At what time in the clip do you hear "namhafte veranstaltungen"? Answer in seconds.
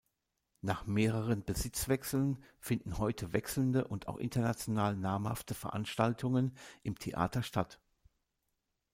4.97-6.57